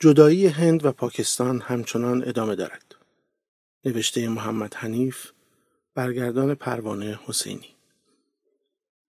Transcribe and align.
جدایی 0.00 0.46
هند 0.46 0.84
و 0.84 0.92
پاکستان 0.92 1.60
همچنان 1.60 2.28
ادامه 2.28 2.54
دارد. 2.54 2.94
نوشته 3.84 4.28
محمد 4.28 4.74
حنیف 4.74 5.30
برگردان 5.94 6.54
پروانه 6.54 7.20
حسینی 7.26 7.74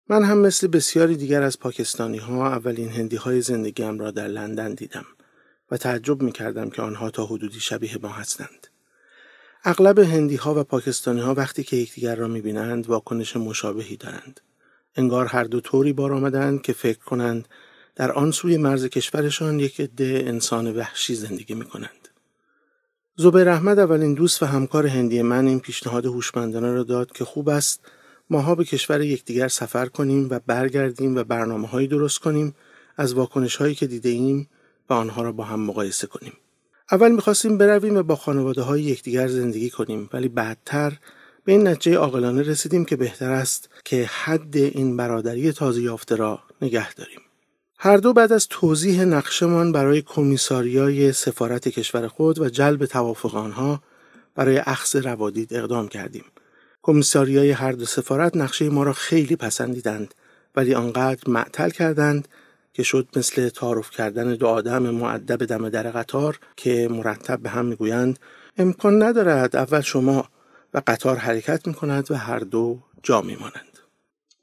من 0.09 0.23
هم 0.23 0.37
مثل 0.37 0.67
بسیاری 0.67 1.15
دیگر 1.15 1.43
از 1.43 1.59
پاکستانی 1.59 2.17
ها 2.17 2.47
اولین 2.47 2.89
هندی 2.89 3.15
های 3.15 3.41
زندگیم 3.41 3.99
را 3.99 4.11
در 4.11 4.27
لندن 4.27 4.73
دیدم 4.73 5.05
و 5.71 5.77
تعجب 5.77 6.21
می 6.21 6.31
کردم 6.31 6.69
که 6.69 6.81
آنها 6.81 7.09
تا 7.09 7.25
حدودی 7.25 7.59
شبیه 7.59 7.97
ما 7.97 8.09
هستند. 8.09 8.67
اغلب 9.63 9.99
هندی 9.99 10.35
ها 10.35 10.59
و 10.59 10.63
پاکستانی 10.63 11.21
ها 11.21 11.33
وقتی 11.33 11.63
که 11.63 11.75
یکدیگر 11.75 12.15
را 12.15 12.27
می 12.27 12.41
بینند 12.41 12.87
واکنش 12.87 13.35
مشابهی 13.35 13.97
دارند. 13.97 14.39
انگار 14.95 15.25
هر 15.25 15.43
دو 15.43 15.61
طوری 15.61 15.93
بار 15.93 16.13
آمدند 16.13 16.61
که 16.61 16.73
فکر 16.73 16.99
کنند 16.99 17.47
در 17.97 18.11
آن 18.11 18.31
سوی 18.31 18.57
مرز 18.57 18.85
کشورشان 18.85 19.59
یک 19.59 19.81
عده 19.81 20.23
انسان 20.27 20.75
وحشی 20.75 21.15
زندگی 21.15 21.53
می 21.53 21.65
کنند. 21.65 22.07
زبیر 23.15 23.49
احمد 23.49 23.79
اولین 23.79 24.13
دوست 24.13 24.43
و 24.43 24.45
همکار 24.45 24.87
هندی 24.87 25.21
من 25.21 25.47
این 25.47 25.59
پیشنهاد 25.59 26.05
هوشمندانه 26.05 26.71
را 26.71 26.83
داد 26.83 27.11
که 27.11 27.25
خوب 27.25 27.49
است 27.49 27.81
ماها 28.29 28.55
به 28.55 28.63
کشور 28.63 29.01
یکدیگر 29.01 29.47
سفر 29.47 29.85
کنیم 29.85 30.27
و 30.29 30.39
برگردیم 30.47 31.15
و 31.15 31.23
برنامه 31.23 31.67
هایی 31.67 31.87
درست 31.87 32.19
کنیم 32.19 32.55
از 32.97 33.13
واکنش 33.13 33.55
هایی 33.55 33.75
که 33.75 33.87
دیده 33.87 34.09
ایم 34.09 34.49
و 34.89 34.93
آنها 34.93 35.21
را 35.21 35.31
با 35.31 35.43
هم 35.43 35.59
مقایسه 35.59 36.07
کنیم. 36.07 36.33
اول 36.91 37.11
می‌خواستیم 37.11 37.57
برویم 37.57 37.97
و 37.97 38.03
با 38.03 38.15
خانواده 38.15 38.61
های 38.61 38.81
یکدیگر 38.81 39.27
زندگی 39.27 39.69
کنیم 39.69 40.09
ولی 40.13 40.27
بعدتر 40.27 40.93
به 41.45 41.51
این 41.51 41.67
نتیجه 41.67 41.97
عاقلانه 41.97 42.41
رسیدیم 42.41 42.85
که 42.85 42.95
بهتر 42.95 43.31
است 43.31 43.69
که 43.85 44.05
حد 44.05 44.57
این 44.57 44.97
برادری 44.97 45.51
تازه 45.51 45.81
یافته 45.81 46.15
را 46.15 46.39
نگه 46.61 46.93
داریم. 46.93 47.19
هر 47.79 47.97
دو 47.97 48.13
بعد 48.13 48.33
از 48.33 48.47
توضیح 48.47 49.03
نقشمان 49.03 49.71
برای 49.71 50.01
کمیساریای 50.01 51.11
سفارت 51.11 51.67
کشور 51.67 52.07
خود 52.07 52.39
و 52.39 52.49
جلب 52.49 52.85
توافق 52.85 53.35
آنها 53.35 53.81
برای 54.35 54.57
اخذ 54.57 54.95
روادید 54.95 55.53
اقدام 55.53 55.87
کردیم. 55.87 56.23
کمیساریای 56.81 57.51
هر 57.51 57.71
دو 57.71 57.85
سفارت 57.85 58.37
نقشه 58.37 58.69
ما 58.69 58.83
را 58.83 58.93
خیلی 58.93 59.35
پسندیدند 59.35 60.13
ولی 60.55 60.73
آنقدر 60.73 61.21
معطل 61.27 61.69
کردند 61.69 62.27
که 62.73 62.83
شد 62.83 63.07
مثل 63.15 63.49
تعارف 63.49 63.91
کردن 63.91 64.33
دو 64.33 64.47
آدم 64.47 64.83
معدب 64.83 65.45
دم 65.45 65.69
در 65.69 65.91
قطار 65.91 66.39
که 66.55 66.87
مرتب 66.91 67.39
به 67.39 67.49
هم 67.49 67.65
می‌گویند 67.65 68.19
امکان 68.57 69.03
ندارد 69.03 69.55
اول 69.55 69.81
شما 69.81 70.29
و 70.73 70.81
قطار 70.87 71.15
حرکت 71.15 71.67
می 71.67 71.73
کند 71.73 72.11
و 72.11 72.15
هر 72.15 72.39
دو 72.39 72.79
جا 73.03 73.21
می 73.21 73.35
مانند. 73.35 73.77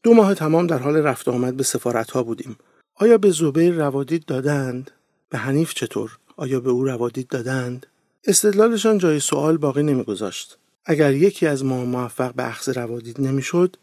دو 0.02 0.14
ماه 0.14 0.34
تمام 0.34 0.66
در 0.66 0.78
حال 0.78 0.96
رفت 0.96 1.28
آمد 1.28 1.56
به 1.56 1.62
سفارت 1.62 2.10
ها 2.10 2.22
بودیم. 2.22 2.56
آیا 2.96 3.18
به 3.18 3.30
زبیر 3.30 3.74
روادید 3.74 4.24
دادند؟ 4.24 4.90
به 5.30 5.38
حنیف 5.38 5.74
چطور؟ 5.74 6.18
آیا 6.36 6.60
به 6.60 6.70
او 6.70 6.84
روادید 6.84 7.28
دادند؟ 7.28 7.86
استدلالشان 8.24 8.98
جای 8.98 9.20
سوال 9.20 9.56
باقی 9.56 9.82
نمیگذاشت. 9.82 10.58
اگر 10.84 11.12
یکی 11.14 11.46
از 11.46 11.64
ما 11.64 11.84
موفق 11.84 12.34
به 12.34 12.48
اخذ 12.48 12.68
روادید 12.68 13.20
نمی‌شد، 13.20 13.76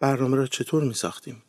برنامه 0.00 0.36
را 0.36 0.46
چطور 0.46 0.84
می 0.84 0.94
ساختیم؟ 0.94 1.42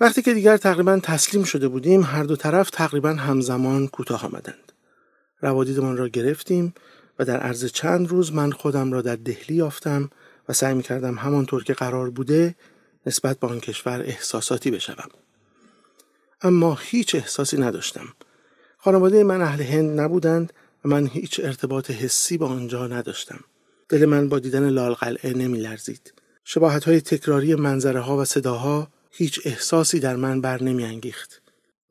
وقتی 0.00 0.22
که 0.22 0.34
دیگر 0.34 0.56
تقریبا 0.56 1.00
تسلیم 1.02 1.44
شده 1.44 1.68
بودیم، 1.68 2.02
هر 2.02 2.22
دو 2.22 2.36
طرف 2.36 2.70
تقریبا 2.70 3.10
همزمان 3.10 3.88
کوتاه 3.88 4.26
آمدند. 4.26 4.72
روادیدمان 5.40 5.96
را 5.96 6.08
گرفتیم 6.08 6.74
و 7.18 7.24
در 7.24 7.40
عرض 7.40 7.64
چند 7.64 8.08
روز 8.08 8.32
من 8.32 8.52
خودم 8.52 8.92
را 8.92 9.02
در 9.02 9.16
دهلی 9.16 9.56
یافتم 9.56 10.10
و 10.48 10.52
سعی 10.52 10.74
می 10.74 10.82
کردم 10.82 11.14
همانطور 11.18 11.64
که 11.64 11.74
قرار 11.74 12.10
بوده 12.10 12.54
نسبت 13.06 13.38
به 13.38 13.46
آن 13.46 13.60
کشور 13.60 14.02
احساساتی 14.02 14.70
بشوم. 14.70 15.08
اما 16.42 16.78
هیچ 16.82 17.14
احساسی 17.14 17.56
نداشتم. 17.56 18.08
خانواده 18.78 19.24
من 19.24 19.42
اهل 19.42 19.62
هند 19.62 20.00
نبودند 20.00 20.52
و 20.84 20.88
من 20.88 21.06
هیچ 21.06 21.40
ارتباط 21.44 21.90
حسی 21.90 22.38
با 22.38 22.48
آنجا 22.48 22.86
نداشتم. 22.86 23.40
دل 23.88 24.04
من 24.04 24.28
با 24.28 24.38
دیدن 24.38 24.68
لال 24.68 24.94
قلعه 24.94 25.32
نمی 25.32 25.60
لرزید. 25.60 26.12
شباهت 26.44 26.84
های 26.84 27.00
تکراری 27.00 27.54
منظره 27.54 28.00
ها 28.00 28.16
و 28.16 28.24
صداها 28.24 28.88
هیچ 29.10 29.40
احساسی 29.44 30.00
در 30.00 30.16
من 30.16 30.40
بر 30.40 30.62
نمی 30.62 30.84
انگیخت. 30.84 31.42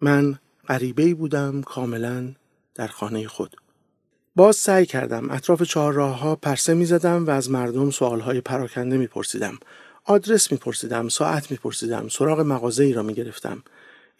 من 0.01 0.39
غریبه 0.67 1.13
بودم 1.13 1.61
کاملا 1.61 2.31
در 2.75 2.87
خانه 2.87 3.27
خود. 3.27 3.55
باز 4.35 4.55
سعی 4.55 4.85
کردم 4.85 5.31
اطراف 5.31 5.63
چهار 5.63 5.93
راه 5.93 6.19
ها 6.19 6.35
پرسه 6.35 6.73
می 6.73 6.85
زدم 6.85 7.25
و 7.25 7.29
از 7.29 7.51
مردم 7.51 7.89
سوال 7.89 8.19
های 8.19 8.41
پراکنده 8.41 8.97
می 8.97 9.07
پرسیدم. 9.07 9.59
آدرس 10.05 10.51
می 10.51 10.57
پرسیدم، 10.57 11.09
ساعت 11.09 11.51
می 11.51 11.57
پرسیدم، 11.57 12.07
سراغ 12.07 12.39
مغازه 12.39 12.83
ای 12.83 12.93
را 12.93 13.03
می 13.03 13.13
گرفتم. 13.13 13.63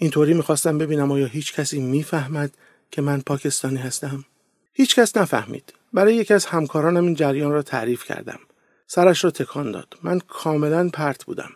اینطوری 0.01 0.33
می‌خواستم 0.33 0.77
ببینم 0.77 1.11
آیا 1.11 1.25
هیچ 1.25 1.53
کسی 1.53 1.79
می‌فهمد 1.79 2.51
که 2.91 3.01
من 3.01 3.21
پاکستانی 3.21 3.77
هستم؟ 3.77 4.25
هیچ 4.73 4.95
کس 4.95 5.17
نفهمید. 5.17 5.73
برای 5.93 6.15
یکی 6.15 6.33
از 6.33 6.45
همکارانم 6.45 7.05
این 7.05 7.15
جریان 7.15 7.51
را 7.51 7.61
تعریف 7.61 8.03
کردم. 8.03 8.39
سرش 8.87 9.23
را 9.23 9.31
تکان 9.31 9.71
داد. 9.71 9.97
من 10.03 10.19
کاملا 10.19 10.89
پرت 10.93 11.25
بودم. 11.25 11.51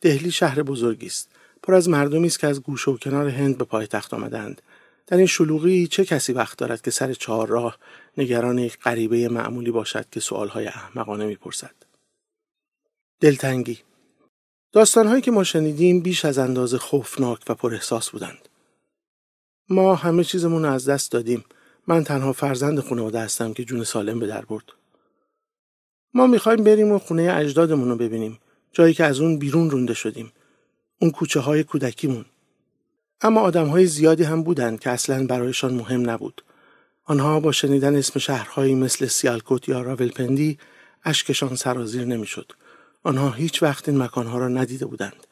دهلی 0.00 0.30
شهر 0.30 0.62
بزرگی 0.62 1.06
است. 1.06 1.28
پر 1.62 1.74
از 1.74 1.88
مردمی 1.88 2.26
است 2.26 2.38
که 2.38 2.46
از 2.46 2.62
گوشه 2.62 2.90
و 2.90 2.96
کنار 2.96 3.28
هند 3.28 3.58
به 3.58 3.64
پایتخت 3.64 4.14
آمدند. 4.14 4.62
در 5.06 5.16
این 5.16 5.26
شلوغی 5.26 5.86
چه 5.86 6.04
کسی 6.04 6.32
وقت 6.32 6.58
دارد 6.58 6.82
که 6.82 6.90
سر 6.90 7.12
چهار 7.12 7.48
راه 7.48 7.78
نگران 8.18 8.58
یک 8.58 8.78
غریبه 8.78 9.28
معمولی 9.28 9.70
باشد 9.70 10.06
که 10.10 10.20
سوالهای 10.20 10.66
احمقانه 10.66 11.26
می‌پرسد. 11.26 11.74
دلتنگی 13.20 13.78
داستانهایی 14.76 15.22
که 15.22 15.30
ما 15.30 15.44
شنیدیم 15.44 16.00
بیش 16.00 16.24
از 16.24 16.38
اندازه 16.38 16.78
خوفناک 16.78 17.38
و 17.48 17.54
پر 17.54 17.74
احساس 17.74 18.10
بودند. 18.10 18.48
ما 19.68 19.94
همه 19.94 20.24
چیزمون 20.24 20.62
رو 20.62 20.72
از 20.72 20.88
دست 20.88 21.12
دادیم. 21.12 21.44
من 21.86 22.04
تنها 22.04 22.32
فرزند 22.32 22.80
خانواده 22.80 23.20
هستم 23.20 23.52
که 23.52 23.64
جون 23.64 23.84
سالم 23.84 24.18
به 24.18 24.26
در 24.26 24.44
برد. 24.44 24.64
ما 26.14 26.26
می‌خوایم 26.26 26.64
بریم 26.64 26.92
و 26.92 26.98
خونه 26.98 27.34
اجدادمون 27.36 27.88
رو 27.88 27.96
ببینیم. 27.96 28.38
جایی 28.72 28.94
که 28.94 29.04
از 29.04 29.20
اون 29.20 29.38
بیرون 29.38 29.70
رونده 29.70 29.94
شدیم. 29.94 30.32
اون 31.00 31.10
کوچه 31.10 31.40
های 31.40 31.64
کودکیمون. 31.64 32.24
اما 33.20 33.40
آدم 33.40 33.66
های 33.66 33.86
زیادی 33.86 34.24
هم 34.24 34.42
بودند 34.42 34.80
که 34.80 34.90
اصلا 34.90 35.26
برایشان 35.26 35.74
مهم 35.74 36.10
نبود. 36.10 36.44
آنها 37.04 37.40
با 37.40 37.52
شنیدن 37.52 37.96
اسم 37.96 38.18
شهرهایی 38.20 38.74
مثل 38.74 39.06
سیالکوت 39.06 39.68
یا 39.68 39.82
راولپندی 39.82 40.58
اشکشان 41.04 41.56
سرازیر 41.56 42.04
نمی‌شد. 42.04 42.52
آنها 43.06 43.30
هیچ 43.30 43.62
وقت 43.62 43.88
این 43.88 44.02
مکانها 44.02 44.38
را 44.38 44.48
ندیده 44.48 44.86
بودند. 44.86 45.26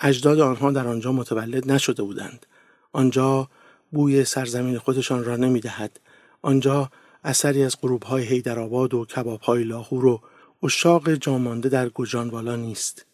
اجداد 0.00 0.40
آنها 0.40 0.70
در 0.70 0.86
آنجا 0.86 1.12
متولد 1.12 1.72
نشده 1.72 2.02
بودند. 2.02 2.46
آنجا 2.92 3.48
بوی 3.92 4.24
سرزمین 4.24 4.78
خودشان 4.78 5.24
را 5.24 5.36
نمی 5.36 5.60
دهد. 5.60 6.00
آنجا 6.42 6.90
اثری 7.24 7.62
از 7.62 7.76
غروب 7.80 8.02
های 8.02 8.24
حیدرآباد 8.24 8.94
و 8.94 9.04
کباب 9.04 9.40
های 9.40 9.64
لاهور 9.64 10.06
و 10.06 10.20
اشاق 10.62 11.14
جامانده 11.14 11.68
در 11.68 11.88
گجانوالا 11.88 12.56
نیست. 12.56 13.06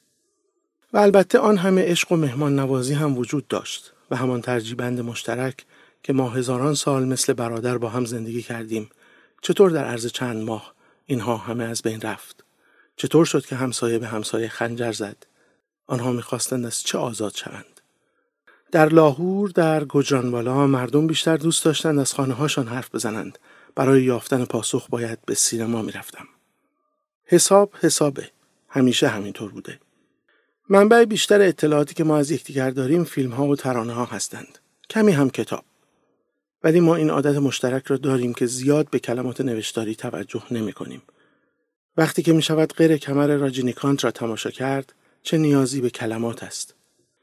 و 0.93 0.99
البته 0.99 1.39
آن 1.39 1.57
همه 1.57 1.91
عشق 1.91 2.13
و 2.13 2.17
مهمان 2.17 2.59
نوازی 2.59 2.95
هم 2.95 3.19
وجود 3.19 3.49
داشت 3.49 3.93
و 4.11 4.17
همان 4.17 4.41
ترجیبند 4.41 5.01
مشترک 5.01 5.65
که 6.03 6.13
ما 6.13 6.31
هزاران 6.31 6.75
سال 6.75 7.05
مثل 7.05 7.33
برادر 7.33 7.79
با 7.79 7.89
هم 7.89 8.05
زندگی 8.05 8.43
کردیم 8.43 8.91
چطور 9.43 9.71
در 9.71 9.85
عرض 9.85 10.07
چند 10.07 10.43
ماه 10.43 10.75
اینها 11.07 11.37
همه 11.37 11.65
از 11.65 11.83
بین 11.83 12.01
رفت 12.01 12.45
چطور 12.97 13.25
شد 13.25 13.47
که 13.47 13.57
همسایه 13.57 13.99
به 13.99 14.07
همسایه 14.07 14.49
خنجر 14.49 14.93
زد؟ 14.93 15.17
آنها 15.87 16.13
می‌خواستند 16.13 16.67
از 16.67 16.83
چه 16.83 16.99
آزاد 16.99 17.35
شوند؟ 17.35 17.81
در 18.73 18.89
لاهور 18.89 19.51
در 19.51 19.85
گجرانوالا 19.85 20.67
مردم 20.67 21.07
بیشتر 21.07 21.37
دوست 21.37 21.65
داشتند 21.65 21.99
از 21.99 22.15
خانه 22.15 22.35
هاشان 22.35 22.69
حرف 22.69 22.95
بزنند. 22.95 23.39
برای 23.75 24.03
یافتن 24.03 24.45
پاسخ 24.45 24.89
باید 24.89 25.19
به 25.27 25.35
سینما 25.35 25.83
می‌رفتم. 25.83 26.29
حساب 27.25 27.73
حسابه. 27.81 28.31
همیشه 28.69 29.09
همینطور 29.09 29.51
بوده. 29.51 29.81
منبع 30.69 31.05
بیشتر 31.05 31.41
اطلاعاتی 31.41 31.95
که 31.95 32.05
ما 32.05 32.17
از 32.17 32.31
یکدیگر 32.31 32.71
داریم 32.71 33.05
فیلم 33.05 33.31
ها 33.31 33.47
و 33.47 33.57
ترانه 33.57 33.93
ها 33.93 34.05
هستند. 34.05 34.59
کمی 34.91 35.13
هم 35.13 35.31
کتاب. 35.31 35.65
ولی 36.65 36.81
ما 36.81 36.97
این 36.97 37.11
عادت 37.11 37.37
مشترک 37.37 37.87
را 37.87 37.97
داریم 37.97 38.35
که 38.35 38.47
زیاد 38.47 38.91
به 38.91 38.99
کلمات 38.99 39.41
نوشتاری 39.41 39.95
توجه 39.95 40.43
نمی 40.51 40.73
کنیم. 40.73 41.03
وقتی 41.97 42.23
که 42.23 42.33
می 42.33 42.43
شود 42.43 42.73
غیر 42.73 42.97
کمر 42.97 43.27
راجینیکانت 43.27 44.05
را 44.05 44.11
تماشا 44.11 44.51
کرد 44.51 44.93
چه 45.23 45.39
نیازی 45.39 45.81
به 45.81 45.91
کلمات 45.91 46.43
است؟ 46.43 46.75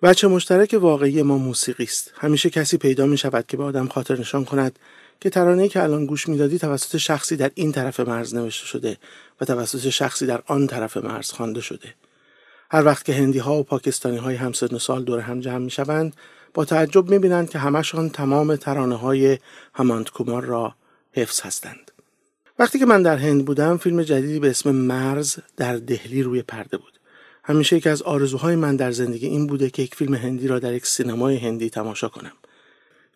بچه 0.01 0.27
مشترک 0.27 0.75
واقعی 0.81 1.21
ما 1.21 1.37
موسیقی 1.37 1.83
است. 1.83 2.13
همیشه 2.15 2.49
کسی 2.49 2.77
پیدا 2.77 3.05
می 3.05 3.17
شود 3.17 3.47
که 3.47 3.57
به 3.57 3.63
آدم 3.63 3.87
خاطر 3.87 4.19
نشان 4.19 4.45
کند 4.45 4.79
که 5.21 5.29
ترانه 5.29 5.67
که 5.67 5.83
الان 5.83 6.05
گوش 6.05 6.27
می‌دادی 6.27 6.59
توسط 6.59 6.97
شخصی 6.97 7.35
در 7.35 7.51
این 7.55 7.71
طرف 7.71 7.99
مرز 7.99 8.35
نوشته 8.35 8.65
شده 8.65 8.97
و 9.41 9.45
توسط 9.45 9.89
شخصی 9.89 10.25
در 10.25 10.41
آن 10.47 10.67
طرف 10.67 10.97
مرز 10.97 11.31
خوانده 11.31 11.61
شده. 11.61 11.93
هر 12.71 12.85
وقت 12.85 13.05
که 13.05 13.13
هندی 13.13 13.39
ها 13.39 13.55
و 13.55 13.63
پاکستانی 13.63 14.17
های 14.17 14.35
همسن 14.35 14.77
سال 14.77 15.03
دور 15.03 15.19
هم 15.19 15.39
جمع 15.39 15.57
می 15.57 15.71
شوند 15.71 16.15
با 16.53 16.65
تعجب 16.65 17.09
می 17.09 17.19
بینند 17.19 17.49
که 17.49 17.59
همشان 17.59 18.09
تمام 18.09 18.55
ترانه 18.55 18.95
های 18.95 19.37
کومار 20.13 20.43
را 20.43 20.75
حفظ 21.11 21.41
هستند. 21.41 21.91
وقتی 22.59 22.79
که 22.79 22.85
من 22.85 23.01
در 23.01 23.17
هند 23.17 23.45
بودم 23.45 23.77
فیلم 23.77 24.03
جدیدی 24.03 24.39
به 24.39 24.49
اسم 24.49 24.71
مرز 24.71 25.39
در 25.57 25.75
دهلی 25.77 26.23
روی 26.23 26.41
پرده 26.41 26.77
بود. 26.77 26.99
همیشه 27.43 27.77
یکی 27.77 27.89
از 27.89 28.01
آرزوهای 28.01 28.55
من 28.55 28.75
در 28.75 28.91
زندگی 28.91 29.27
این 29.27 29.47
بوده 29.47 29.69
که 29.69 29.81
یک 29.81 29.95
فیلم 29.95 30.15
هندی 30.15 30.47
را 30.47 30.59
در 30.59 30.73
یک 30.73 30.85
سینمای 30.85 31.37
هندی 31.37 31.69
تماشا 31.69 32.09
کنم. 32.09 32.31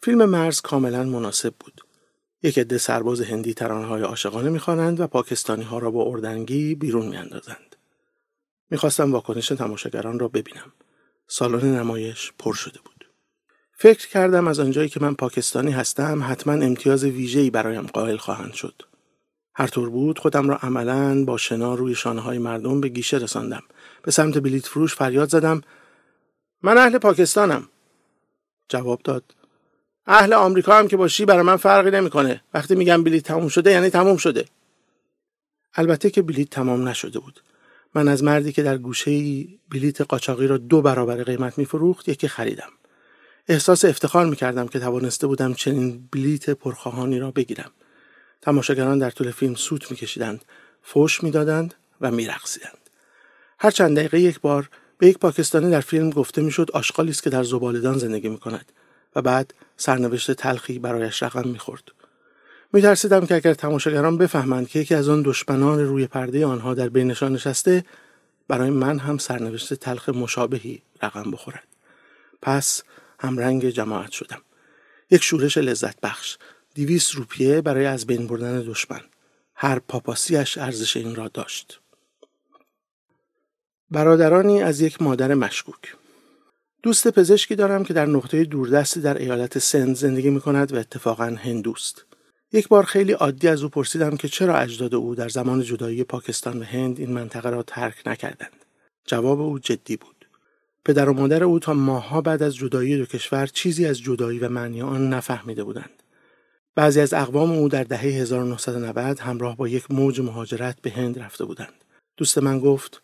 فیلم 0.01 0.25
مرز 0.25 0.61
کاملا 0.61 1.03
مناسب 1.03 1.53
بود. 1.59 1.81
یک 2.43 2.59
عده 2.59 2.77
سرباز 2.77 3.21
هندی 3.21 3.53
ترانه‌های 3.53 4.01
عاشقانه 4.01 4.49
می‌خوانند 4.49 4.99
و 4.99 5.07
پاکستانی 5.07 5.63
ها 5.63 5.79
را 5.79 5.91
با 5.91 6.03
اردنگی 6.03 6.75
بیرون 6.75 7.05
میاندازند. 7.05 7.75
می‌خواستم 8.69 9.11
واکنش 9.11 9.47
تماشاگران 9.47 10.19
را 10.19 10.27
ببینم. 10.27 10.71
سالن 11.27 11.75
نمایش 11.75 12.31
پر 12.39 12.53
شده 12.53 12.79
بود. 12.85 13.07
فکر 13.73 14.07
کردم 14.07 14.47
از 14.47 14.59
آنجایی 14.59 14.89
که 14.89 14.99
من 14.99 15.13
پاکستانی 15.13 15.71
هستم 15.71 16.23
حتما 16.23 16.53
امتیاز 16.53 17.03
ویژه‌ای 17.03 17.49
برایم 17.49 17.87
قائل 17.87 18.17
خواهند 18.17 18.53
شد. 18.53 18.92
هر 19.55 19.67
طور 19.67 19.89
بود 19.89 20.19
خودم 20.19 20.49
را 20.49 20.57
عملا 20.57 21.23
با 21.25 21.37
شنا 21.37 21.75
روی 21.75 21.95
شانه 21.95 22.39
مردم 22.39 22.81
به 22.81 22.87
گیشه 22.87 23.17
رساندم. 23.17 23.63
به 24.03 24.11
سمت 24.11 24.37
بلیت 24.37 24.67
فروش 24.67 24.95
فریاد 24.95 25.29
زدم 25.29 25.61
من 26.61 26.77
اهل 26.77 26.97
پاکستانم. 26.97 27.67
جواب 28.69 29.01
داد 29.03 29.23
اهل 30.05 30.33
آمریکا 30.33 30.77
هم 30.77 30.87
که 30.87 30.97
باشی 30.97 31.25
برای 31.25 31.41
من 31.41 31.55
فرقی 31.55 31.91
نمی‌کنه. 31.91 32.43
وقتی 32.53 32.75
میگم 32.75 33.03
بلیت 33.03 33.23
تموم 33.23 33.47
شده 33.47 33.71
یعنی 33.71 33.89
تموم 33.89 34.17
شده. 34.17 34.45
البته 35.75 36.09
که 36.09 36.21
بلیت 36.21 36.49
تمام 36.49 36.87
نشده 36.87 37.19
بود. 37.19 37.43
من 37.95 38.07
از 38.07 38.23
مردی 38.23 38.51
که 38.51 38.63
در 38.63 38.77
گوشه 38.77 39.45
بلیت 39.69 40.01
قاچاقی 40.01 40.47
را 40.47 40.57
دو 40.57 40.81
برابر 40.81 41.23
قیمت 41.23 41.57
میفروخت 41.57 42.09
یکی 42.09 42.27
خریدم. 42.27 42.69
احساس 43.47 43.85
افتخار 43.85 44.25
می‌کردم 44.25 44.67
که 44.67 44.79
توانسته 44.79 45.27
بودم 45.27 45.53
چنین 45.53 46.09
بلیت 46.11 46.49
پرخواهانی 46.49 47.19
را 47.19 47.31
بگیرم. 47.31 47.71
تماشاگران 48.43 48.99
در 48.99 49.09
طول 49.09 49.31
فیلم 49.31 49.55
سوت 49.55 49.91
میکشیدند، 49.91 50.45
فوش 50.81 51.23
می‌دادند 51.23 51.73
و 52.01 52.11
میرقصیدند. 52.11 52.77
هر 53.59 53.71
چند 53.71 53.97
دقیقه 53.97 54.19
یک 54.19 54.39
بار 54.41 54.69
به 54.97 55.07
یک 55.07 55.17
پاکستانی 55.17 55.71
در 55.71 55.81
فیلم 55.81 56.09
گفته 56.09 56.41
می‌شد 56.41 56.71
آشغالی 56.71 57.11
است 57.11 57.23
که 57.23 57.29
در 57.29 57.43
زبالدان 57.43 57.97
زندگی 57.97 58.29
می‌کند 58.29 58.71
و 59.15 59.21
بعد 59.21 59.53
سرنوشت 59.77 60.31
تلخی 60.31 60.79
برایش 60.79 61.23
رقم 61.23 61.49
می‌خورد. 61.49 61.91
میترسیدم 62.73 63.25
که 63.25 63.35
اگر 63.35 63.53
تماشاگران 63.53 64.17
بفهمند 64.17 64.67
که 64.67 64.79
یکی 64.79 64.95
از 64.95 65.09
آن 65.09 65.21
دشمنان 65.21 65.79
روی 65.79 66.07
پرده 66.07 66.45
آنها 66.45 66.73
در 66.73 66.89
بینشان 66.89 67.33
نشسته 67.33 67.85
برای 68.47 68.69
من 68.69 68.99
هم 68.99 69.17
سرنوشت 69.17 69.73
تلخ 69.73 70.09
مشابهی 70.09 70.81
رقم 71.03 71.31
بخورد. 71.31 71.67
پس 72.41 72.83
هم 73.19 73.37
رنگ 73.37 73.69
جماعت 73.69 74.11
شدم. 74.11 74.41
یک 75.11 75.23
شورش 75.23 75.57
لذت 75.57 76.01
بخش. 76.01 76.37
دیویس 76.73 77.15
روپیه 77.15 77.61
برای 77.61 77.85
از 77.85 78.07
بین 78.07 78.27
بردن 78.27 78.61
دشمن. 78.61 79.01
هر 79.55 79.79
پاپاسیش 79.79 80.57
ارزش 80.57 80.97
این 80.97 81.15
را 81.15 81.27
داشت. 81.27 81.79
برادرانی 83.91 84.61
از 84.61 84.81
یک 84.81 85.01
مادر 85.01 85.33
مشکوک 85.33 85.95
دوست 86.83 87.07
پزشکی 87.07 87.55
دارم 87.55 87.83
که 87.83 87.93
در 87.93 88.05
نقطه 88.05 88.43
دوردستی 88.43 89.01
در 89.01 89.17
ایالت 89.17 89.59
سند 89.59 89.95
زندگی 89.95 90.29
می 90.29 90.41
کند 90.41 90.73
و 90.73 90.75
اتفاقا 90.75 91.25
هندوست. 91.25 92.05
یک 92.51 92.67
بار 92.67 92.83
خیلی 92.83 93.11
عادی 93.11 93.47
از 93.47 93.63
او 93.63 93.69
پرسیدم 93.69 94.17
که 94.17 94.27
چرا 94.27 94.57
اجداد 94.57 94.95
او 94.95 95.15
در 95.15 95.29
زمان 95.29 95.61
جدایی 95.61 96.03
پاکستان 96.03 96.59
و 96.59 96.63
هند 96.63 96.99
این 96.99 97.11
منطقه 97.11 97.49
را 97.49 97.63
ترک 97.63 97.95
نکردند. 98.05 98.65
جواب 99.05 99.41
او 99.41 99.59
جدی 99.59 99.97
بود. 99.97 100.27
پدر 100.85 101.09
و 101.09 101.13
مادر 101.13 101.43
او 101.43 101.59
تا 101.59 101.73
ماهها 101.73 102.21
بعد 102.21 102.43
از 102.43 102.55
جدایی 102.55 102.97
دو 102.97 103.05
کشور 103.05 103.47
چیزی 103.47 103.85
از 103.85 103.99
جدایی 103.99 104.39
و 104.39 104.49
معنی 104.49 104.81
آن 104.81 105.09
نفهمیده 105.09 105.63
بودند. 105.63 106.02
بعضی 106.75 106.99
از 107.01 107.13
اقوام 107.13 107.51
او 107.51 107.69
در 107.69 107.83
دهه 107.83 107.99
1990 107.99 109.19
همراه 109.19 109.57
با 109.57 109.67
یک 109.67 109.91
موج 109.91 110.21
مهاجرت 110.21 110.81
به 110.81 110.91
هند 110.91 111.19
رفته 111.19 111.45
بودند. 111.45 111.73
دوست 112.17 112.37
من 112.37 112.59
گفت 112.59 113.01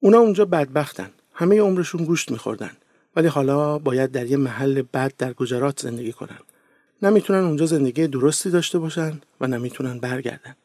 اونا 0.00 0.18
اونجا 0.18 0.44
بدبختن. 0.44 1.10
همه 1.32 1.60
عمرشون 1.60 2.04
گوشت 2.04 2.30
میخوردن. 2.30 2.70
ولی 3.16 3.28
حالا 3.28 3.78
باید 3.78 4.12
در 4.12 4.26
یه 4.26 4.36
محل 4.36 4.82
بد 4.82 5.12
در 5.18 5.32
گجرات 5.32 5.80
زندگی 5.80 6.12
کنن. 6.12 6.38
نمی‌تونن 7.02 7.44
اونجا 7.44 7.66
زندگی 7.66 8.06
درستی 8.06 8.50
داشته 8.50 8.78
باشن 8.78 9.20
و 9.40 9.46
نمی‌تونن 9.46 9.98
برگردن. 9.98 10.56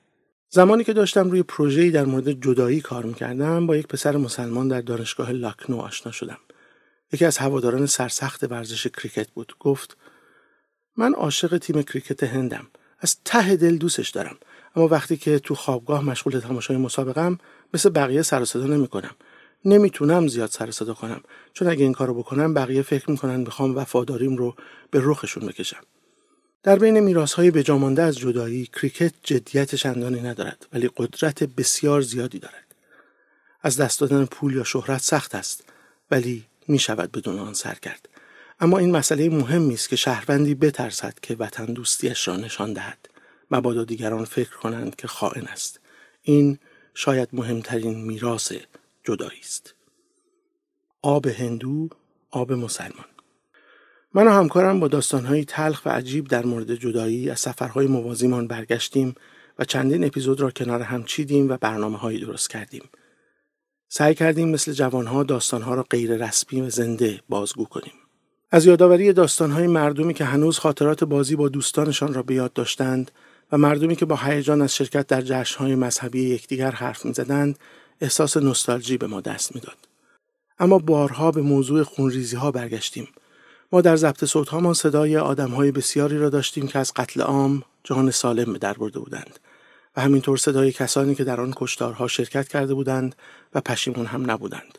زمانی 0.49 0.83
که 0.83 0.93
داشتم 0.93 1.29
روی 1.29 1.43
پروژه‌ای 1.43 1.91
در 1.91 2.05
مورد 2.05 2.31
جدایی 2.31 2.81
کار 2.81 3.05
می‌کردم 3.05 3.67
با 3.67 3.77
یک 3.77 3.87
پسر 3.87 4.17
مسلمان 4.17 4.67
در 4.67 4.81
دانشگاه 4.81 5.31
لاکنو 5.31 5.79
آشنا 5.79 6.11
شدم. 6.11 6.37
یکی 7.13 7.25
از 7.25 7.37
هواداران 7.37 7.85
سرسخت 7.85 8.51
ورزش 8.51 8.87
کریکت 8.87 9.29
بود. 9.29 9.53
گفت 9.59 9.97
من 10.97 11.13
عاشق 11.13 11.57
تیم 11.57 11.81
کریکت 11.81 12.23
هندم. 12.23 12.67
از 12.99 13.17
ته 13.25 13.55
دل 13.55 13.77
دوستش 13.77 14.09
دارم. 14.09 14.37
اما 14.75 14.87
وقتی 14.87 15.17
که 15.17 15.39
تو 15.39 15.55
خوابگاه 15.55 16.03
مشغول 16.03 16.39
تماشای 16.39 16.77
مسابقم 16.77 17.37
مثل 17.73 17.89
بقیه 17.89 18.21
سر 18.21 18.41
و 18.41 18.45
صدا 18.45 18.65
نمی‌کنم. 18.65 19.15
نمی‌تونم 19.65 20.27
زیاد 20.27 20.49
سر 20.49 20.71
صدا 20.71 20.93
کنم 20.93 21.21
چون 21.53 21.67
اگه 21.67 21.83
این 21.83 21.93
کارو 21.93 22.13
بکنم 22.13 22.53
بقیه 22.53 22.81
فکر 22.81 23.11
می‌کنن 23.11 23.39
می‌خوام 23.39 23.75
وفاداریم 23.77 24.35
رو 24.35 24.55
به 24.91 24.99
رخشون 25.03 25.47
بکشم. 25.47 25.83
در 26.63 26.79
بین 26.79 26.99
میراث 26.99 27.33
های 27.33 27.51
بجامانده 27.51 28.01
از 28.01 28.17
جدایی 28.17 28.65
کریکت 28.65 29.13
جدیت 29.23 29.75
چندانی 29.75 30.21
ندارد 30.21 30.67
ولی 30.73 30.89
قدرت 30.97 31.43
بسیار 31.43 32.01
زیادی 32.01 32.39
دارد. 32.39 32.75
از 33.61 33.77
دست 33.77 33.99
دادن 33.99 34.25
پول 34.25 34.55
یا 34.55 34.63
شهرت 34.63 35.01
سخت 35.01 35.35
است 35.35 35.63
ولی 36.11 36.45
می 36.67 36.79
شود 36.79 37.11
بدون 37.11 37.39
آن 37.39 37.53
سر 37.53 37.73
کرد. 37.73 38.09
اما 38.59 38.77
این 38.77 38.91
مسئله 38.91 39.29
مهمی 39.29 39.73
است 39.73 39.89
که 39.89 39.95
شهروندی 39.95 40.55
بترسد 40.55 41.13
که 41.21 41.35
وطن 41.35 41.65
دوستیش 41.65 42.27
را 42.27 42.35
نشان 42.35 42.73
دهد. 42.73 43.09
مبادا 43.51 43.83
دیگران 43.83 44.25
فکر 44.25 44.57
کنند 44.57 44.95
که 44.95 45.07
خائن 45.07 45.47
است. 45.47 45.79
این 46.21 46.59
شاید 46.93 47.29
مهمترین 47.33 48.03
میراث 48.03 48.53
جدایی 49.03 49.39
است. 49.39 49.73
آب 51.01 51.27
هندو، 51.27 51.89
آب 52.31 52.53
مسلمان. 52.53 53.05
من 54.13 54.27
و 54.27 54.31
همکارم 54.31 54.79
با 54.79 54.87
داستانهایی 54.87 55.45
تلخ 55.45 55.85
و 55.85 55.89
عجیب 55.89 56.27
در 56.27 56.45
مورد 56.45 56.75
جدایی 56.75 57.29
از 57.29 57.39
سفرهای 57.39 57.87
موازیمان 57.87 58.47
برگشتیم 58.47 59.15
و 59.59 59.65
چندین 59.65 60.03
اپیزود 60.03 60.41
را 60.41 60.51
کنار 60.51 60.81
هم 60.81 61.03
چیدیم 61.03 61.49
و 61.49 61.57
برنامه 61.57 61.97
هایی 61.97 62.19
درست 62.19 62.49
کردیم. 62.49 62.89
سعی 63.89 64.15
کردیم 64.15 64.49
مثل 64.49 64.73
جوانها 64.73 65.23
داستانها 65.23 65.75
را 65.75 65.83
غیر 65.83 66.25
رسمی 66.27 66.61
و 66.61 66.69
زنده 66.69 67.21
بازگو 67.29 67.65
کنیم. 67.65 68.04
از 68.51 68.65
یادآوری 68.65 69.13
داستانهای 69.13 69.67
مردمی 69.67 70.13
که 70.13 70.25
هنوز 70.25 70.59
خاطرات 70.59 71.03
بازی 71.03 71.35
با 71.35 71.49
دوستانشان 71.49 72.13
را 72.13 72.23
به 72.23 72.33
یاد 72.33 72.53
داشتند 72.53 73.11
و 73.51 73.57
مردمی 73.57 73.95
که 73.95 74.05
با 74.05 74.15
هیجان 74.15 74.61
از 74.61 74.75
شرکت 74.75 75.07
در 75.07 75.21
جشنهای 75.21 75.75
مذهبی 75.75 76.21
یکدیگر 76.21 76.71
حرف 76.71 77.05
می‌زدند 77.05 77.59
احساس 78.01 78.37
نوستالژی 78.37 78.97
به 78.97 79.07
ما 79.07 79.21
دست 79.21 79.55
می‌داد. 79.55 79.77
اما 80.59 80.79
بارها 80.79 81.31
به 81.31 81.41
موضوع 81.41 81.83
خونریزی 81.83 82.35
ها 82.35 82.51
برگشتیم. 82.51 83.07
ما 83.71 83.81
در 83.81 83.95
ضبط 83.95 84.25
صوت 84.25 84.49
هامان 84.49 84.73
صدای 84.73 85.17
آدم 85.17 85.49
های 85.49 85.71
بسیاری 85.71 86.17
را 86.17 86.29
داشتیم 86.29 86.67
که 86.67 86.79
از 86.79 86.93
قتل 86.93 87.21
عام 87.21 87.63
جان 87.83 88.11
سالم 88.11 88.53
به 88.53 88.59
در 88.59 88.73
برده 88.73 88.99
بودند 88.99 89.39
و 89.95 90.01
همینطور 90.01 90.37
صدای 90.37 90.71
کسانی 90.71 91.15
که 91.15 91.23
در 91.23 91.41
آن 91.41 91.53
کشتارها 91.55 92.07
شرکت 92.07 92.47
کرده 92.47 92.73
بودند 92.73 93.15
و 93.53 93.61
پشیمون 93.61 94.05
هم 94.05 94.31
نبودند. 94.31 94.77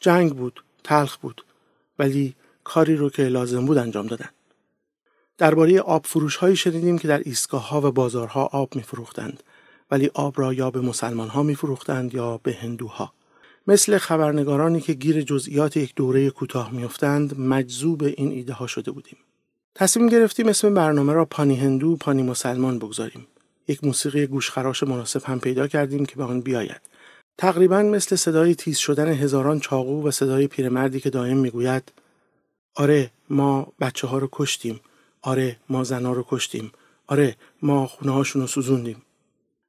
جنگ 0.00 0.32
بود 0.36 0.64
تلخ 0.84 1.16
بود 1.16 1.44
ولی 1.98 2.34
کاری 2.64 2.96
رو 2.96 3.10
که 3.10 3.22
لازم 3.22 3.66
بود 3.66 3.78
انجام 3.78 4.06
دادند 4.06 4.34
درباره 5.38 5.80
آب 5.80 6.06
فروش 6.06 6.36
هایی 6.36 6.56
شنیدیم 6.56 6.98
که 6.98 7.08
در 7.08 7.18
ایستگاه 7.18 7.68
ها 7.68 7.80
و 7.80 7.92
بازارها 7.92 8.44
آب 8.44 8.76
می 8.76 8.82
فروختند 8.82 9.42
ولی 9.90 10.10
آب 10.14 10.40
را 10.40 10.52
یا 10.52 10.70
به 10.70 10.80
مسلمان 10.80 11.28
ها 11.28 11.42
می 11.42 11.54
فروختند 11.54 12.14
یا 12.14 12.40
به 12.42 12.52
هندوها. 12.52 13.12
مثل 13.66 13.98
خبرنگارانی 13.98 14.80
که 14.80 14.92
گیر 14.92 15.22
جزئیات 15.22 15.76
یک 15.76 15.94
دوره 15.94 16.30
کوتاه 16.30 16.70
میافتند 16.70 17.40
مجذوب 17.40 18.02
این 18.02 18.32
ایده 18.32 18.52
ها 18.52 18.66
شده 18.66 18.90
بودیم. 18.90 19.16
تصمیم 19.74 20.08
گرفتیم 20.08 20.48
اسم 20.48 20.74
برنامه 20.74 21.12
را 21.12 21.24
پانی 21.24 21.56
هندو 21.56 21.96
پانی 21.96 22.22
مسلمان 22.22 22.78
بگذاریم. 22.78 23.26
یک 23.68 23.84
موسیقی 23.84 24.26
گوشخراش 24.26 24.82
مناسب 24.82 25.22
هم 25.24 25.40
پیدا 25.40 25.66
کردیم 25.66 26.06
که 26.06 26.16
به 26.16 26.24
آن 26.24 26.40
بیاید. 26.40 26.80
تقریبا 27.38 27.82
مثل 27.82 28.16
صدای 28.16 28.54
تیز 28.54 28.78
شدن 28.78 29.08
هزاران 29.08 29.60
چاقو 29.60 30.08
و 30.08 30.10
صدای 30.10 30.46
پیرمردی 30.46 31.00
که 31.00 31.10
دائم 31.10 31.36
می‌گوید 31.36 31.92
آره 32.74 33.10
ما 33.30 33.72
بچه 33.80 34.06
ها 34.06 34.18
رو 34.18 34.28
کشتیم 34.32 34.80
آره 35.22 35.56
ما 35.68 35.84
زنا 35.84 36.12
رو 36.12 36.24
کشتیم 36.28 36.72
آره 37.06 37.36
ما 37.62 37.86
خونه 37.86 38.12
هاشون 38.12 38.42
رو 38.42 38.48
سوزوندیم 38.48 39.02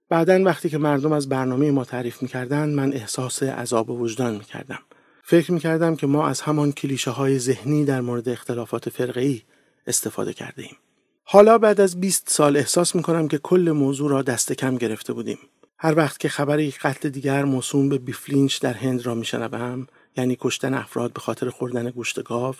بعدا 0.10 0.44
وقتی 0.44 0.70
که 0.70 0.78
مردم 0.78 1.12
از 1.12 1.30
برنامه 1.30 1.72
ما 1.72 1.86
تعریف 1.86 2.22
می‌کردن 2.22 2.70
من 2.70 2.94
احساس 2.94 3.44
عذاب 3.44 3.90
و 3.90 4.00
وجدان 4.00 4.34
می‌کردم 4.36 4.80
فکر 5.24 5.52
می‌کردم 5.52 5.96
که 5.96 6.08
ما 6.08 6.28
از 6.28 6.42
همان 6.42 6.72
کلیشه 6.72 7.12
های 7.12 7.40
ذهنی 7.40 7.86
در 7.86 8.02
مورد 8.02 8.30
اختلافات 8.30 8.90
فرقه 8.90 9.42
استفاده 9.88 10.34
کرده 10.34 10.62
ایم. 10.62 10.78
حالا 11.24 11.58
بعد 11.58 11.82
از 11.82 12.00
20 12.00 12.30
سال 12.30 12.58
احساس 12.58 12.96
می‌کنم 12.96 13.28
که 13.28 13.38
کل 13.38 13.72
موضوع 13.72 14.12
را 14.12 14.22
دست 14.22 14.54
کم 14.54 14.76
گرفته 14.76 15.14
بودیم. 15.14 15.38
هر 15.78 15.98
وقت 15.98 16.20
که 16.20 16.30
خبر 16.30 16.60
یک 16.60 16.80
قتل 16.80 17.10
دیگر 17.10 17.44
موسوم 17.44 17.90
به 17.90 17.98
بیفلینچ 17.98 18.60
در 18.60 18.74
هند 18.74 19.06
را 19.06 19.16
میشنوم 19.16 19.88
یعنی 20.18 20.38
کشتن 20.40 20.74
افراد 20.74 21.14
به 21.14 21.20
خاطر 21.20 21.50
خوردن 21.50 21.90
گوشت 21.90 22.24
گاو. 22.24 22.56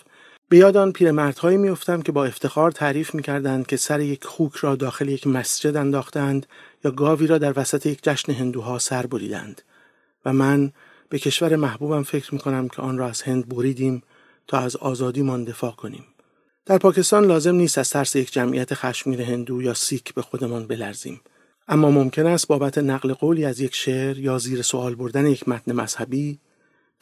به 0.48 0.56
یاد 0.56 0.76
آن 0.76 0.92
پیرمردهایی 0.92 1.56
میافتم 1.56 2.02
که 2.02 2.12
با 2.12 2.24
افتخار 2.24 2.70
تعریف 2.70 3.14
می‌کردند 3.14 3.66
که 3.66 3.76
سر 3.76 4.00
یک 4.00 4.24
خوک 4.24 4.56
را 4.56 4.76
داخل 4.76 5.08
یک 5.08 5.26
مسجد 5.26 5.76
انداختند 5.76 6.46
یا 6.84 6.90
گاوی 6.90 7.26
را 7.26 7.38
در 7.38 7.52
وسط 7.56 7.86
یک 7.86 7.98
جشن 8.02 8.32
هندوها 8.32 8.78
سر 8.78 9.06
بریدند. 9.06 9.62
و 10.24 10.32
من 10.32 10.72
به 11.08 11.18
کشور 11.18 11.56
محبوبم 11.56 12.02
فکر 12.02 12.34
می‌کنم 12.34 12.68
که 12.68 12.82
آن 12.82 12.98
را 12.98 13.08
از 13.08 13.22
هند 13.22 13.48
بریدیم 13.48 14.02
تا 14.46 14.58
از 14.58 14.76
آزادیمان 14.76 15.44
دفاع 15.44 15.72
کنیم. 15.72 16.04
در 16.66 16.78
پاکستان 16.78 17.24
لازم 17.24 17.54
نیست 17.54 17.78
از 17.78 17.90
ترس 17.90 18.16
یک 18.16 18.32
جمعیت 18.32 18.74
خشمگین 18.74 19.20
هندو 19.20 19.62
یا 19.62 19.74
سیک 19.74 20.14
به 20.14 20.22
خودمان 20.22 20.66
بلرزیم. 20.66 21.20
اما 21.68 21.90
ممکن 21.90 22.26
است 22.26 22.48
بابت 22.48 22.78
نقل 22.78 23.12
قولی 23.12 23.44
از 23.44 23.60
یک 23.60 23.74
شعر 23.74 24.18
یا 24.18 24.38
زیر 24.38 24.62
سوال 24.62 24.94
بردن 24.94 25.26
یک 25.26 25.48
متن 25.48 25.72
مذهبی 25.72 26.38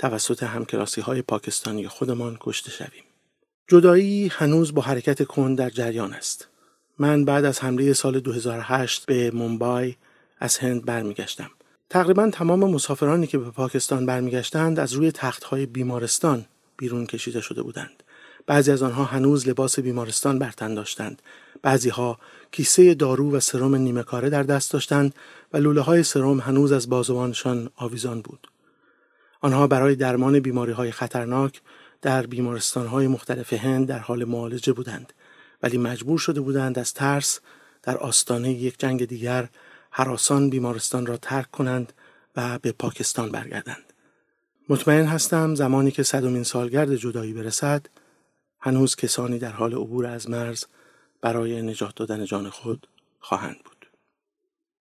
توسط 0.03 0.43
همکلاسی 0.43 1.01
های 1.01 1.23
پاکستانی 1.23 1.89
خودمان 1.89 2.37
کشته 2.41 2.71
شویم. 2.71 3.05
جدایی 3.69 4.29
هنوز 4.29 4.75
با 4.75 4.83
حرکت 4.83 5.25
کند 5.25 5.59
در 5.59 5.71
جریان 5.71 6.13
است. 6.13 6.49
من 6.99 7.25
بعد 7.25 7.45
از 7.45 7.61
حمله 7.61 7.93
سال 7.93 8.21
2008 8.21 9.07
به 9.07 9.31
مومبای 9.31 9.95
از 10.39 10.59
هند 10.59 10.85
برمیگشتم. 10.85 11.51
تقریبا 11.91 12.31
تمام 12.31 12.71
مسافرانی 12.71 13.27
که 13.27 13.39
به 13.39 13.51
پاکستان 13.51 14.07
برمیگشتند 14.07 14.79
از 14.79 14.93
روی 14.93 15.13
تختهای 15.13 15.67
بیمارستان 15.67 16.45
بیرون 16.77 17.07
کشیده 17.07 17.41
شده 17.41 17.63
بودند. 17.63 18.03
بعضی 18.47 18.71
از 18.71 18.83
آنها 18.83 19.05
هنوز 19.05 19.49
لباس 19.49 19.79
بیمارستان 19.81 20.39
بر 20.39 20.51
تن 20.51 20.75
داشتند. 20.75 21.23
بعضی 21.63 21.89
ها 21.89 22.19
کیسه 22.53 22.95
دارو 22.95 23.31
و 23.31 23.41
سرم 23.41 23.75
نیمه 23.75 24.03
کاره 24.03 24.31
در 24.31 24.43
دست 24.43 24.73
داشتند 24.73 25.15
و 25.53 25.57
لوله 25.57 25.81
های 25.81 26.03
سرم 26.03 26.41
هنوز 26.41 26.73
از 26.73 26.89
بازوانشان 26.89 27.71
آویزان 27.77 28.21
بود. 28.21 28.52
آنها 29.43 29.67
برای 29.67 29.95
درمان 29.95 30.41
بیماری 30.41 30.73
های 30.73 30.91
خطرناک 30.91 31.61
در 32.03 32.27
بیمارستان 32.27 32.87
های 32.87 33.07
مختلف 33.07 33.53
هند 33.53 33.89
در 33.89 33.99
حال 33.99 34.25
معالجه 34.25 34.73
بودند 34.73 35.13
ولی 35.63 35.79
مجبور 35.79 36.19
شده 36.19 36.41
بودند 36.41 36.79
از 36.79 36.95
ترس 36.95 37.41
در 37.83 37.97
آستانه 37.97 38.53
یک 38.53 38.79
جنگ 38.79 39.05
دیگر 39.05 39.49
حراسان 39.91 40.51
بیمارستان 40.51 41.07
را 41.07 41.17
ترک 41.17 41.51
کنند 41.51 41.93
و 42.37 42.59
به 42.59 42.73
پاکستان 42.73 43.31
برگردند. 43.31 43.93
مطمئن 44.69 45.05
هستم 45.05 45.55
زمانی 45.55 45.91
که 45.91 46.03
صدومین 46.03 46.43
سالگرد 46.43 46.97
جدایی 46.97 47.33
برسد 47.33 47.87
هنوز 48.61 48.97
کسانی 48.97 49.39
در 49.39 49.53
حال 49.53 49.75
عبور 49.75 50.07
از 50.07 50.31
مرز 50.31 50.65
برای 51.21 51.63
نجات 51.63 51.95
دادن 51.95 52.25
جان 52.25 52.51
خود 52.51 52.87
خواهند 53.21 53.57
بود. 53.65 53.72